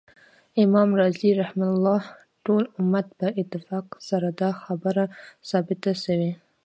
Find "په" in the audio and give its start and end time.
3.19-3.27